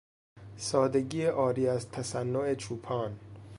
[0.57, 3.19] سادگی عاری از تصنع چوپان